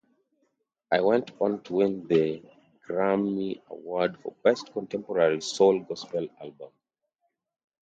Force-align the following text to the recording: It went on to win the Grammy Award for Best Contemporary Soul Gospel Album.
It 0.91 1.03
went 1.05 1.29
on 1.39 1.61
to 1.61 1.73
win 1.73 2.07
the 2.07 2.41
Grammy 2.87 3.61
Award 3.67 4.17
for 4.23 4.33
Best 4.43 4.73
Contemporary 4.73 5.41
Soul 5.41 5.81
Gospel 5.83 6.27
Album. 6.39 6.71